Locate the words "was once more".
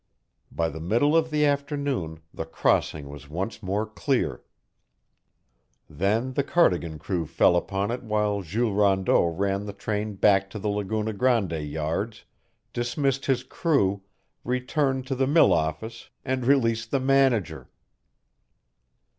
3.07-3.85